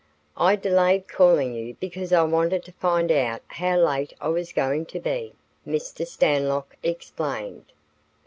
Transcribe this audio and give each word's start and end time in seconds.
"I 0.35 0.55
delayed 0.55 1.07
calling 1.07 1.53
you 1.53 1.75
because 1.75 2.11
I 2.11 2.23
wanted 2.23 2.63
to 2.63 2.71
find 2.71 3.11
out 3.11 3.43
how 3.49 3.77
late 3.77 4.13
I 4.19 4.29
was 4.29 4.51
going 4.51 4.87
to 4.87 4.99
be," 4.99 5.35
Mr. 5.63 6.07
Stanlock 6.07 6.75
explained. 6.81 7.65